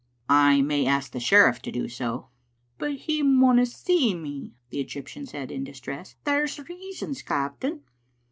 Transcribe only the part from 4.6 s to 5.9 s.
the Egyptian said in dis